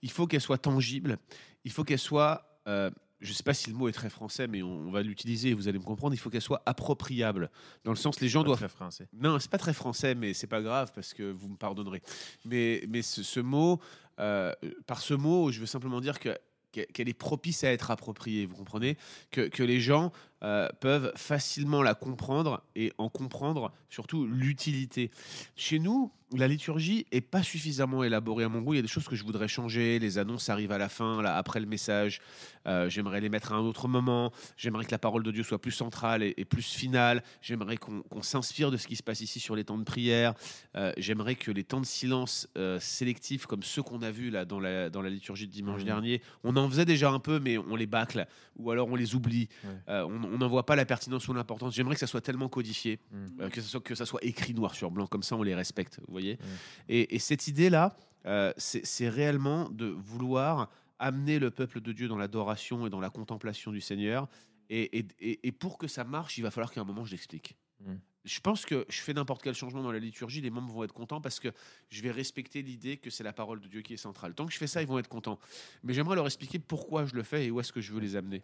[0.02, 1.18] il faut qu'elle soit tangible,
[1.64, 2.90] il faut qu'elle soit, euh,
[3.22, 5.54] je ne sais pas si le mot est très français, mais on, on va l'utiliser,
[5.54, 6.14] vous allez me comprendre.
[6.14, 7.50] Il faut qu'elle soit appropriable,
[7.84, 8.60] dans le sens les gens Pas doivent.
[8.60, 9.08] très français.
[9.14, 12.02] Non, c'est pas très français, mais c'est pas grave parce que vous me pardonnerez.
[12.46, 13.80] Mais, mais ce, ce mot,
[14.20, 14.54] euh,
[14.88, 16.38] par ce mot, je veux simplement dire que
[16.72, 18.96] qu'elle qu'elle est propice à être appropriée, vous comprenez?
[19.32, 20.12] Que, que les gens
[20.44, 25.12] euh, peuvent facilement la comprendre et en comprendre surtout l'utilité.
[25.56, 28.74] Chez nous, la liturgie est pas suffisamment élaborée à mon goût.
[28.74, 29.98] Il y a des choses que je voudrais changer.
[29.98, 32.22] Les annonces arrivent à la fin, là, après le message.
[32.68, 34.32] Euh, j'aimerais les mettre à un autre moment.
[34.56, 37.24] J'aimerais que la parole de Dieu soit plus centrale et, et plus finale.
[37.42, 40.36] J'aimerais qu'on s'inspire de ce qui se passe ici sur les temps de prière.
[40.76, 44.46] Euh, J'aimerais que les temps de silence euh, sélectifs, comme ceux qu'on a vus là
[44.46, 45.86] dans la, dans la liturgie de dimanche Mhm.
[45.88, 49.16] dernier, on en faisait déjà un peu, mais on les bâcle ou alors on les
[49.16, 49.50] oublie.
[49.64, 50.02] Ouais.
[50.04, 51.76] On on n'en voit pas la pertinence ou l'importance.
[51.76, 53.38] J'aimerais que ça soit tellement codifié, Mhm.
[53.42, 55.56] euh, que, ça soit, que ça soit écrit noir sur blanc, comme ça on les
[55.56, 56.00] respecte.
[56.08, 56.46] Vous voyez Ouais.
[56.90, 62.18] et, et cette idée-là, euh, c'est réellement de vouloir amener le peuple de Dieu dans
[62.18, 64.28] l'adoration et dans la contemplation du Seigneur.
[64.70, 67.12] Et, et- et- et pour que ça marche, il va falloir qu'à un moment je
[67.12, 67.56] l'explique.
[67.82, 67.98] Mhm.
[68.26, 70.94] je pense que je fais n'importe quel changement dans la liturgie, les membres vont être
[70.94, 71.48] contents parce que
[71.90, 74.36] je vais respecter l'idée que c'est la parole de Dieu qui est centrale.
[74.36, 75.40] Tant que je fais ça, ils vont être contents.
[75.84, 78.18] Mais j'aimerais leur expliquer pourquoi je le fais et où est-ce que je veux les
[78.18, 78.44] amener.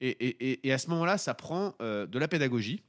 [0.00, 2.82] Et, et- à ce moment-là, ça prend euh, de la pédagogie.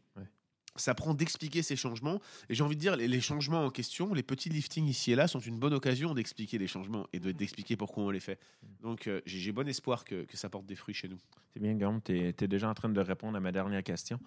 [0.77, 2.19] Ça prend d'expliquer ces changements.
[2.49, 5.15] Et j'ai envie de dire, les, les changements en question, les petits liftings ici et
[5.15, 8.39] là, sont une bonne occasion d'expliquer les changements et de- d'expliquer pourquoi on les fait.
[8.81, 11.17] Donc euh, j'ai bon espoir que, que ça porte des fruits chez nous.
[11.53, 14.19] C'est bien, Guillaume, tu es, déjà en train de répondre à ma dernière question.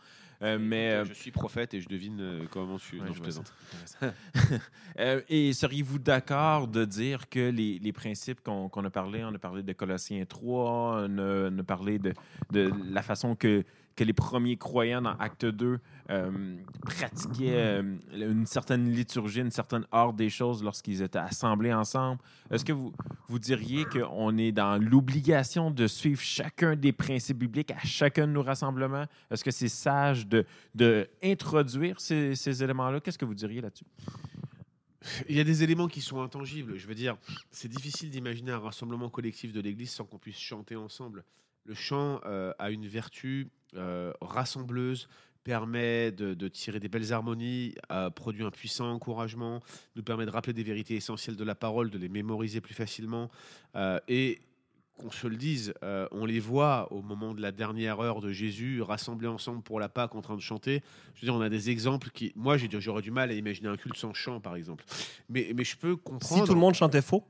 [0.42, 0.90] Euh, mais.
[0.92, 3.00] euh, Je suis prophète et je devine comment je suis.
[3.00, 4.06] Ouais, non, je je.
[4.98, 9.34] Euh, et seriez-vous d'accord de dire que les, les principes qu'on qu'on a parlé, on
[9.34, 12.14] a parlé de Colossiens 3, on a, on a parlé de,
[12.50, 13.64] de la façon que,
[13.98, 15.80] que les premiers croyants dans Acte 2
[16.10, 17.82] euh, pratiquaient euh,
[18.12, 22.20] une certaine liturgie, une certaine ordre des choses lorsqu'ils étaient assemblés ensemble.
[22.48, 22.92] Est-ce que vous,
[23.26, 28.32] vous diriez qu'on est dans l'obligation de suivre chacun des principes bibliques à chacun de
[28.32, 29.06] nos rassemblements?
[29.32, 33.00] Est-ce que c'est sage de, de introduire ces, ces éléments-là?
[33.00, 33.86] Qu'est-ce que vous diriez là-dessus?
[35.28, 36.76] Il y a des éléments qui sont intangibles.
[36.76, 37.16] Je veux dire,
[37.50, 41.24] c'est difficile d'imaginer un rassemblement collectif de l'Église sans qu'on puisse chanter ensemble.
[41.68, 45.06] Le chant euh, a une vertu euh, rassembleuse,
[45.44, 49.60] permet de, de tirer des belles harmonies, euh, produit un puissant encouragement,
[49.94, 53.30] nous permet de rappeler des vérités essentielles de la parole, de les mémoriser plus facilement.
[53.76, 54.40] Euh, et
[54.96, 58.32] qu'on se le dise, euh, on les voit au moment de la dernière heure de
[58.32, 60.82] Jésus, rassemblés ensemble pour la Pâque en train de chanter.
[61.14, 62.32] Je veux dire, on a des exemples qui.
[62.34, 64.86] Moi, j'aurais du mal à imaginer un culte sans chant, par exemple.
[65.28, 66.42] Mais, mais je peux comprendre.
[66.42, 67.24] Si tout le monde chantait faux,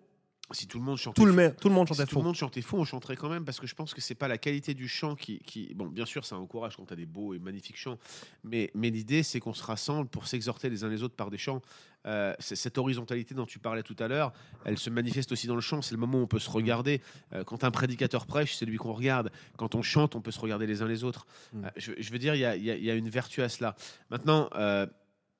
[0.50, 2.20] si tout le monde chantait tout le, faux- tout le monde si chantait tout le
[2.20, 2.26] faux.
[2.26, 4.38] monde chantait faux, on chanterait quand même parce que je pense que c'est pas la
[4.38, 7.34] qualité du chant qui, qui- bon, bien sûr, ça encourage quand tu as des beaux
[7.34, 7.98] et magnifiques chants,
[8.44, 11.38] mais, mais l'idée c'est qu'on se rassemble pour s'exhorter les uns les autres par des
[11.38, 11.60] chants.
[12.06, 14.32] Euh, cette horizontalité dont tu parlais tout à l'heure,
[14.64, 15.82] elle se manifeste aussi dans le chant.
[15.82, 17.02] C'est le moment où on peut se regarder.
[17.34, 19.30] Euh, quand un prédicateur prêche, c'est lui qu'on regarde.
[19.58, 21.26] Quand on chante, on peut se regarder les uns les autres.
[21.52, 21.64] Mm.
[21.64, 23.74] Euh, je, je veux dire, il y y y a une vertu à cela.
[24.10, 24.48] Maintenant.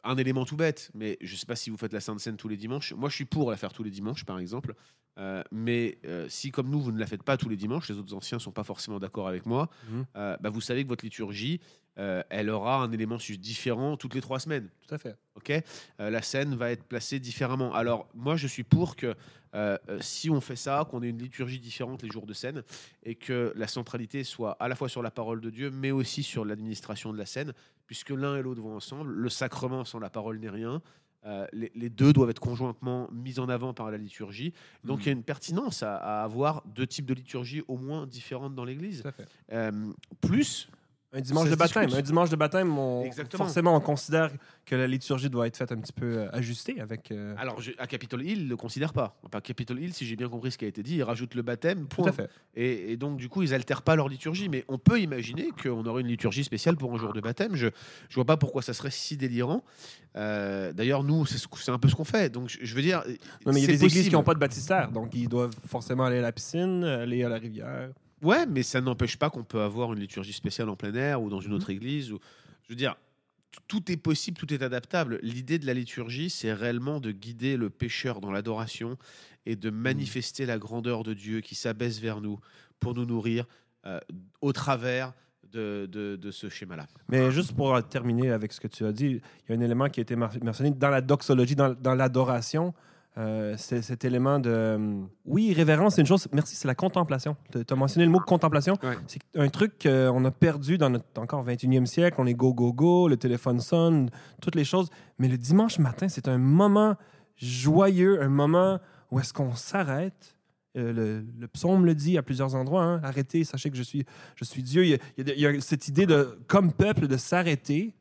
[0.04, 2.36] Un élément tout bête, mais je ne sais pas si vous faites la Sainte Seine
[2.36, 2.92] tous les dimanches.
[2.94, 4.74] Moi, je suis pour la faire tous les dimanches, par exemple.
[5.18, 7.96] Euh, mais euh, si, comme nous, vous ne la faites pas tous les dimanches, les
[7.98, 10.06] autres anciens ne sont pas forcément d'accord avec moi, Mhm.
[10.16, 11.60] euh, bah, vous savez que votre liturgie,
[11.98, 14.68] euh, elle aura un élément différent toutes les trois semaines.
[14.86, 15.16] Tout à fait.
[15.36, 15.50] ok
[16.00, 17.74] Euh, la scène va être placée différemment.
[17.74, 19.14] Alors, moi, je suis pour que
[19.54, 22.62] euh, si on fait ça, qu'on ait une liturgie différente les jours de scène
[23.02, 26.22] et que la centralité soit à la fois sur la parole de Dieu, mais aussi
[26.22, 27.52] sur l'administration de la scène,
[27.86, 29.10] puisque l'un et l'autre vont ensemble.
[29.12, 30.82] Le sacrement sans la parole n'est rien.
[31.26, 34.52] Euh, les, les deux doivent être conjointement mis en avant par la liturgie.
[34.84, 35.02] Donc, Mhm.
[35.02, 38.54] il y a une pertinence à, à avoir deux types de liturgie au moins différentes
[38.54, 39.02] dans l'Église.
[39.02, 39.26] Tout à fait.
[39.52, 40.68] Euh, plus,
[41.10, 41.84] Un dimanche Ça de se baptême.
[41.86, 42.04] discute.
[42.04, 43.44] Un dimanche de baptême, on, Exactement.
[43.44, 44.30] forcément, on considère
[44.66, 47.10] que la liturgie doit être faite un petit peu euh, ajustée avec.
[47.12, 49.16] euh, alors je- à Capitol Hill, ils ne le considèrent pas.
[49.22, 51.40] Enfin, Capitol Hill, si j'ai bien compris ce qui a été dit, ils rajoutent le
[51.40, 51.86] baptême.
[51.88, 52.10] tout point.
[52.10, 52.28] à fait.
[52.54, 54.50] Et, et donc, du coup, ils altèrent pas leur liturgie.
[54.50, 57.54] Mais on peut imaginer qu'on aurait une liturgie spéciale pour un jour de baptême.
[57.56, 57.68] Je
[58.10, 59.64] je vois pas pourquoi ça serait si délirant.
[60.16, 62.28] Euh, D'ailleurs, nous, c'est ce- c'est un peu ce qu'on fait.
[62.30, 63.02] Donc, je, je veux dire.
[63.46, 64.08] Non, mais il y a c'est des églises possible.
[64.10, 67.30] qui n'ont pas de baptistère, donc ils doivent forcément aller à la piscine, aller à
[67.30, 67.88] la rivière.
[68.22, 71.30] Ouais, mais ça n'empêche pas qu'on peut avoir une liturgie spéciale en plein air ou
[71.30, 71.46] dans Mhm.
[71.46, 72.12] une autre église.
[72.12, 72.18] Ou...
[72.64, 72.96] Je veux dire,
[73.66, 75.18] tout est possible, tout est adaptable.
[75.22, 78.98] L'idée de la liturgie, c'est réellement de guider le pécheur dans l'adoration
[79.46, 79.60] et Mhm.
[79.60, 82.38] de manifester la grandeur de Dieu qui s'abaisse vers nous
[82.80, 83.46] pour nous nourrir
[83.86, 84.00] euh,
[84.40, 85.12] au travers
[85.52, 86.86] de, de- de ce schéma-là.
[87.08, 89.06] Mais juste pour terminer avec ce que tu as dit,
[89.48, 92.74] il y a un élément qui a été mentionné dans la doxologie, dans, dans l'adoration.
[93.18, 94.48] Euh, c'est cet élément de.
[94.50, 96.28] euh, Oui, révérence, c'est une chose.
[96.32, 97.36] Merci, c'est la contemplation.
[97.52, 98.74] Tu as mentionné le mot contemplation.
[98.82, 98.96] Ouais.
[99.08, 102.16] C'est un truc qu'on a perdu dans notre encore 21e siècle.
[102.20, 104.88] On est go, go, go, le téléphone sonne, toutes les choses.
[105.18, 106.96] Mais le dimanche matin, c'est un moment
[107.36, 108.78] joyeux, un moment
[109.10, 110.36] où est-ce qu'on s'arrête.
[110.76, 112.84] Euh, le, le psaume le dit à plusieurs endroits.
[112.84, 114.04] hein, Arrêtez, sachez que je suis,
[114.36, 114.84] je suis Dieu.
[114.84, 117.94] Il y, a, il y a- cette idée de, comme peuple, de s'arrêter.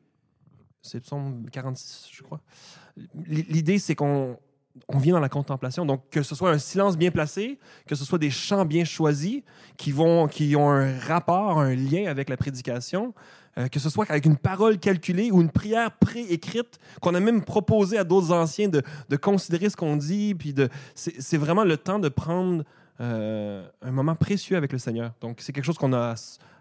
[0.82, 2.40] C'est psaume 46, je crois.
[3.26, 4.38] L'idée, c'est qu'on
[4.88, 5.84] on vient dans la contemplation.
[5.84, 9.42] Donc, que ce soit un silence bien placé, que ce soit des chants bien choisis
[9.76, 13.14] qui, vont, qui ont un rapport, un lien avec la prédication,
[13.58, 17.42] euh, que ce soit avec une parole calculée ou une prière préécrite qu'on a même
[17.42, 20.34] proposé à d'autres anciens de, de considérer ce qu'on dit.
[20.34, 22.64] Puis de, c'est, vraiment le temps de prendre
[23.00, 25.12] euh, un moment précieux avec le Seigneur.
[25.20, 26.14] Donc, c'est quelque chose qu'on a à,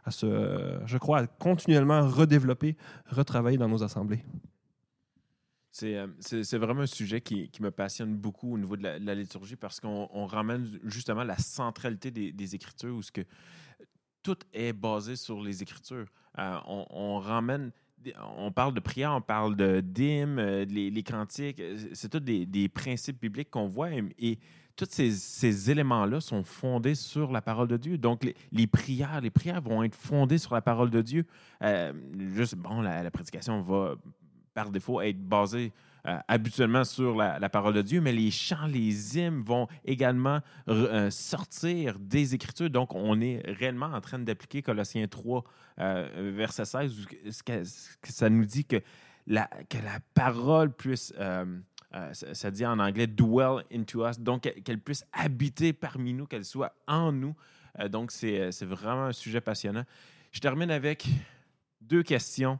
[0.06, 2.75] à se, je crois, à continuellement redévelopper,
[3.10, 4.23] retravailler dans nos assemblées.
[5.80, 9.13] C'est, euh, c'est, vraiment un sujet qui, qui me passionne beaucoup au niveau de la,
[9.13, 13.22] liturgie parce qu'on on ramène justement la centralité des, Écritures où ce que
[14.24, 16.08] tout est basé sur les Écritures.
[16.40, 17.72] Euh, on, ramène,
[18.38, 21.62] on parle de prière, on parle de dîmes, euh, les, cantiques,
[21.94, 24.40] c'est tous des, des principes bibliques qu'on voit et, et
[24.76, 28.00] tous ces, ces éléments-là sont fondés sur la parole de Dieu.
[28.00, 31.26] Donc, les, prières, les prières vont être fondées sur la parole de Dieu.
[32.34, 33.96] Juste, bon, la prédication va
[34.58, 35.72] par défaut être basé
[36.08, 41.12] euh, habituellement sur la, parole de Dieu, mais les chants, les hymnes vont également euh,
[41.12, 42.72] sortir des Écritures.
[42.72, 45.43] Donc, on est réellement en train d'appliquer Colossiens 3,
[45.78, 47.63] euh, verset 16, où ce que,
[48.12, 48.78] ça nous dit que
[49.28, 54.80] la, que la parole puisse, ça, ça dit en anglais, dwell into us, donc qu'elle
[54.80, 57.36] puisse habiter parmi nous, qu'elle soit en nous.
[57.91, 59.84] Donc, c'est vraiment un sujet passionnant.
[60.32, 61.08] Je termine avec
[61.80, 62.58] deux questions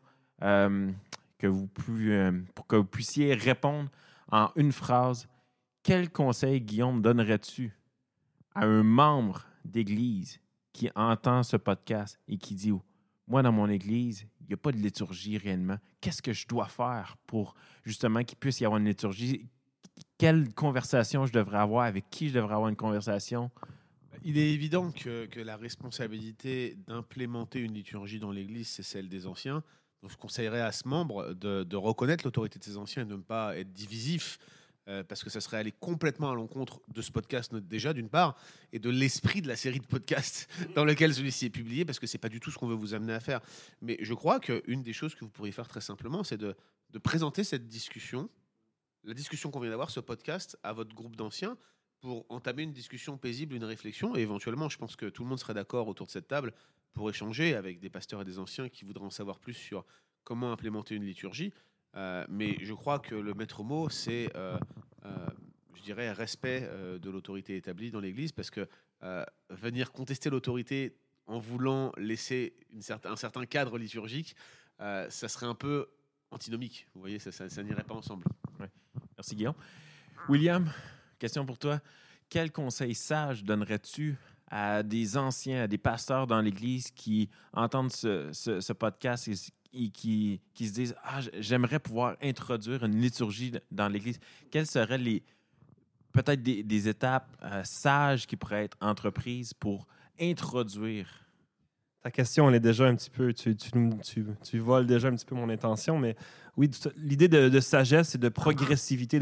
[1.45, 3.89] euh, pour que vous puissiez répondre
[4.32, 5.28] en une phrase.
[5.84, 7.73] Quel conseil, Guillaume, donnerais-tu
[8.56, 10.39] à un membre d'Église
[10.73, 12.73] qui entend ce podcast et qui dit
[13.28, 15.78] Moi, dans mon Église, il n'y a pas de liturgie réellement.
[16.02, 19.50] Qu'est-ce que je dois faire pour justement qu'il puisse y avoir une liturgie?
[20.17, 21.86] Quelle conversation je devrais avoir?
[21.86, 23.52] Avec qui je devrais avoir une conversation
[24.23, 29.63] Il est évident que la responsabilité d'implémenter une liturgie dans l'Église, c'est celle des anciens.
[30.04, 33.58] Je conseillerais à ce membre de, reconnaître l'autorité de ces anciens et de ne pas
[33.58, 34.38] être divisif,
[34.88, 38.38] euh, parce que ça serait aller complètement à l'encontre de ce podcast déjà, d'une part,
[38.72, 42.08] et de l'esprit de la série de podcasts dans lequel celui-ci est publié, parce que
[42.08, 43.42] c'est pas du tout ce qu'on veut vous amener à faire.
[43.82, 46.56] Mais je crois qu'une des choses que vous pourriez faire très simplement, c'est de,
[46.92, 48.30] de présenter cette discussion,
[49.04, 51.58] la discussion qu'on vient d'avoir, ce podcast, à votre groupe d'anciens,
[52.00, 54.16] pour entamer une discussion paisible, une réflexion.
[54.16, 56.54] Et éventuellement, je pense que tout le monde serait d'accord autour de cette table
[56.98, 59.86] pour échanger avec des pasteurs et des anciens qui voudraient en savoir plus sur
[60.24, 61.54] comment implémenter une liturgie.
[61.96, 64.58] Euh, mais je crois que le maître mot, c'est, euh,
[65.06, 65.28] euh,
[65.76, 66.68] je dirais, respect
[67.00, 68.68] de l'autorité établie dans l'Église, parce que
[69.52, 74.36] venir contester l'autorité en voulant laisser une un certain cadre liturgique,
[74.80, 75.88] ça serait un peu
[76.32, 76.88] antinomique.
[76.96, 78.26] Vous voyez, ça n'irait pas ensemble.
[79.16, 79.56] Merci, Guillaume.
[80.30, 80.74] William,
[81.20, 81.80] question pour toi.
[82.28, 84.18] Quel conseil sage donnerais-tu
[84.50, 89.28] à des anciens, à des pasteurs dans l'Église qui entendent ce, podcast
[89.74, 94.20] et, qui, se disent Ah, j'aimerais pouvoir introduire une liturgie dans l'Église?
[94.52, 95.24] Quelles seraient les
[96.14, 99.88] peut-être des, des étapes euh, sages qui pourraient être entreprises pour
[100.20, 101.27] introduire?
[102.04, 103.34] Ta question, elle est déjà un petit peu.
[103.34, 103.70] Tu, tu,
[104.04, 106.16] tu- tu voles déjà un petit peu mon intention, mais
[106.56, 109.20] oui, l'idée de, sagesse et de progressivité,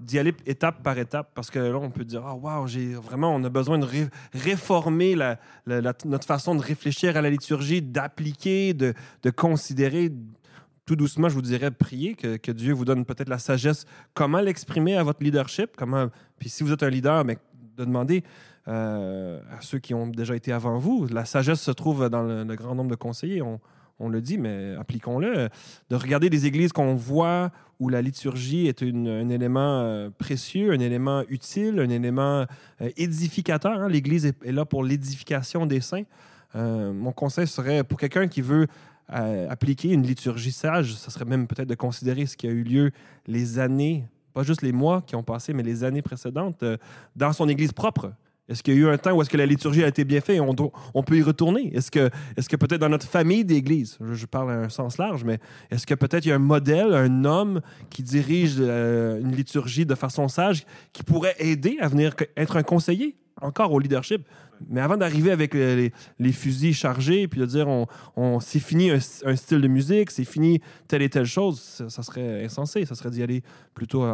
[0.00, 3.34] d'y aller étape par étape, parce que là, on peut dire Ah, waouh, j'ai vraiment,
[3.34, 5.38] on a besoin de ré- réformer la-
[6.04, 10.12] notre façon de réfléchir à la liturgie, d'appliquer, de, de considérer.
[10.86, 14.40] Tout doucement, je vous dirais, prier, que, que Dieu vous donne peut-être la sagesse, comment
[14.40, 16.08] l'exprimer à votre leadership, comment.
[16.38, 17.38] Puis si vous êtes un leader, mais
[17.78, 18.22] de demander
[18.66, 21.06] euh, à ceux qui ont déjà été avant vous.
[21.06, 25.50] La sagesse se trouve dans le, grand nombre de conseillers, on, le dit, mais appliquons-le.
[25.90, 30.80] De regarder des églises qu'on voit où la liturgie est un élément euh, précieux, un
[30.80, 32.46] élément utile, un élément
[32.80, 33.80] euh, édificateur.
[33.80, 33.88] hein.
[33.88, 36.04] L'Église est, là pour l'édification des saints.
[36.54, 38.68] Mon conseil serait pour quelqu'un qui veut
[39.08, 42.92] appliquer une liturgie sage, ce serait même peut-être de considérer ce qui a eu lieu
[43.26, 46.64] les années, pas juste les mois qui ont passé, mais les années précédentes
[47.16, 48.12] dans son Église propre.
[48.48, 50.20] Est-ce qu'il y a eu un temps où est-ce que la liturgie a été bien
[50.20, 51.74] faite et on, peut y retourner?
[51.74, 55.38] Est-ce que, peut-être dans notre famille d'église, je, parle à un sens large, mais
[55.70, 59.86] est-ce que peut-être il y a un modèle, un homme qui dirige euh, une liturgie
[59.86, 64.26] de façon sage qui pourrait aider à venir être un conseiller encore au leadership?
[64.68, 69.00] Mais avant d'arriver avec les, les- fusils chargés puis de dire on, c'est fini un,
[69.00, 72.84] style de musique, c'est fini telle et telle chose, ça, serait insensé.
[72.84, 73.42] Ça serait d'y aller
[73.74, 74.04] plutôt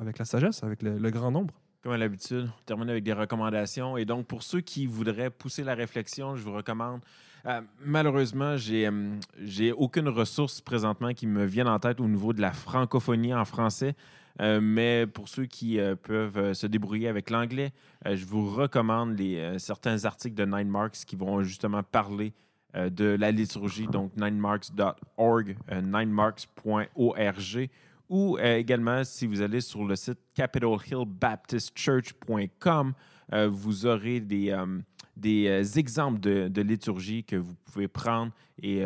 [0.00, 1.54] avec la sagesse, avec le grand nombre.
[1.82, 3.96] Comme à l'habitude, on termine avec des recommandations.
[3.96, 7.00] Et donc, pour ceux qui voudraient pousser la réflexion, je vous recommande.
[7.46, 12.42] euh, malheureusement, j'ai euh, aucune ressource présentement qui me vienne en tête au niveau de
[12.42, 13.94] la francophonie en français.
[14.42, 17.72] Euh, mais pour ceux qui euh, peuvent se débrouiller avec l'anglais,
[18.04, 22.34] je vous recommande les, certains articles de Nine Marks qui vont justement parler
[22.74, 27.70] de la liturgie, donc ninemarks.org, ninemarks.org,
[28.10, 32.92] ou euh, également si vous allez sur le site capitolhillbaptistchurch.com,
[33.32, 34.80] euh, vous aurez des, euh,
[35.16, 38.84] des euh, exemples de, de liturgie que vous pouvez prendre et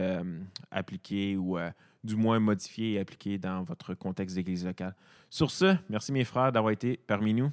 [0.70, 1.58] appliquer ou
[2.04, 4.94] du moins modifier et appliquer dans votre contexte d'église locale.
[5.28, 7.50] Sur ce, merci mes frères d'avoir été parmi nous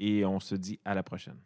[0.00, 1.36] et on se dit à la prochaine.